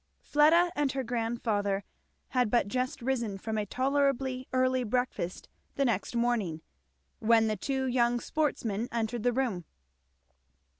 Fleda 0.23 0.71
and 0.75 0.93
her 0.93 1.03
grandfather 1.03 1.83
had 2.29 2.49
but 2.49 2.67
just 2.67 3.03
risen 3.03 3.37
from 3.37 3.55
a 3.55 3.67
tolerably 3.67 4.47
early 4.51 4.83
breakfast 4.83 5.47
the 5.75 5.85
next 5.85 6.15
morning, 6.15 6.63
when 7.19 7.45
the 7.45 7.55
two 7.55 7.85
young 7.85 8.19
sportsmen 8.19 8.89
entered 8.91 9.21
the 9.21 9.31
room. 9.31 9.63